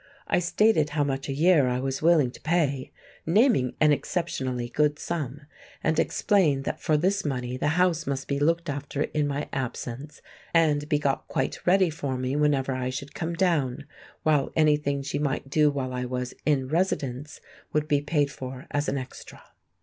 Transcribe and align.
I 0.25 0.39
stated 0.39 0.89
how 0.89 1.03
much 1.03 1.29
a 1.29 1.31
year 1.31 1.67
I 1.67 1.79
was 1.79 2.01
willing 2.01 2.31
to 2.31 2.41
pay—naming 2.41 3.75
an 3.79 3.91
exceptionally 3.91 4.67
good 4.67 4.97
sum—and 4.97 5.99
explained 5.99 6.63
that 6.63 6.79
for 6.81 6.97
this 6.97 7.23
money 7.23 7.55
the 7.55 7.67
house 7.77 8.07
must 8.07 8.27
be 8.27 8.39
looked 8.39 8.67
after 8.67 9.03
in 9.03 9.27
my 9.27 9.47
absence, 9.53 10.23
and 10.55 10.89
be 10.89 10.97
got 10.97 11.27
quite 11.27 11.59
ready 11.67 11.91
for 11.91 12.17
me 12.17 12.35
whenever 12.35 12.73
I 12.73 12.89
should 12.89 13.13
come 13.13 13.35
down, 13.35 13.85
while 14.23 14.51
anything 14.55 15.03
she 15.03 15.19
might 15.19 15.51
do 15.51 15.69
while 15.69 15.93
I 15.93 16.05
was 16.05 16.33
"in 16.47 16.67
residence" 16.67 17.39
would 17.71 17.87
be 17.87 18.01
paid 18.01 18.31
for 18.31 18.65
as 18.71 18.89
an 18.89 18.97
extra. 18.97 19.43